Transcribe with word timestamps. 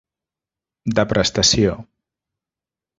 De 0.99 1.05
prestació: 1.13 1.79